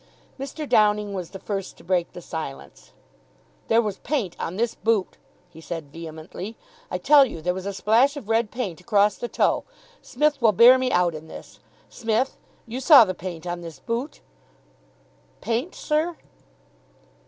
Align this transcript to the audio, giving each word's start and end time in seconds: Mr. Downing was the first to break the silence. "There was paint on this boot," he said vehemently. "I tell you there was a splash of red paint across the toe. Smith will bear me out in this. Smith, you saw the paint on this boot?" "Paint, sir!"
Mr. 0.39 0.67
Downing 0.67 1.13
was 1.13 1.29
the 1.29 1.37
first 1.37 1.77
to 1.77 1.83
break 1.83 2.13
the 2.13 2.23
silence. 2.23 2.91
"There 3.67 3.83
was 3.83 3.99
paint 3.99 4.35
on 4.39 4.55
this 4.55 4.73
boot," 4.73 5.19
he 5.47 5.61
said 5.61 5.91
vehemently. 5.91 6.57
"I 6.89 6.97
tell 6.97 7.23
you 7.23 7.39
there 7.39 7.53
was 7.53 7.67
a 7.67 7.71
splash 7.73 8.17
of 8.17 8.27
red 8.27 8.49
paint 8.49 8.81
across 8.81 9.17
the 9.17 9.27
toe. 9.27 9.63
Smith 10.01 10.41
will 10.41 10.53
bear 10.53 10.79
me 10.79 10.91
out 10.91 11.13
in 11.13 11.27
this. 11.27 11.59
Smith, 11.87 12.35
you 12.65 12.79
saw 12.79 13.05
the 13.05 13.13
paint 13.13 13.45
on 13.45 13.61
this 13.61 13.77
boot?" 13.77 14.21
"Paint, 15.39 15.75
sir!" 15.75 16.17